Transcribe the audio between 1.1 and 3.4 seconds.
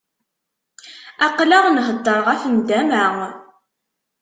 Aql-aɣ nhedder ɣef nndama.